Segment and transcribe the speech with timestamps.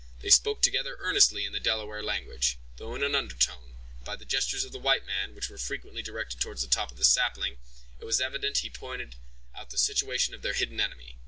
[0.21, 4.25] They spoke together earnestly in the Delaware language, though in an undertone; and by the
[4.25, 7.57] gestures of the white man, which were frequently directed towards the top of the sapling,
[7.99, 9.13] it was evident he pointed
[9.55, 11.19] out the situation of their hidden enemy.